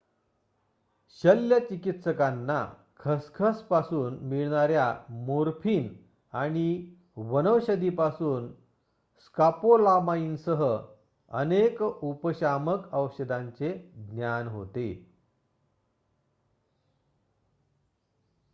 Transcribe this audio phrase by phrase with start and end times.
[1.23, 2.65] शल्यचिकित्सकांना
[2.99, 4.93] खसखस पासून मिळणाऱ्या
[5.09, 5.87] मोर्फिन
[6.33, 6.95] आणि
[7.15, 8.51] वनौषधी पासून
[9.19, 10.63] स्कॉपोलामाईनसह
[11.31, 13.71] अनेक उपशामक औषधांचे
[14.09, 14.89] ज्ञान होते